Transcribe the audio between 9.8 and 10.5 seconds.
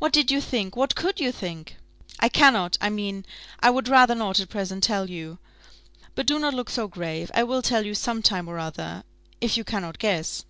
guess."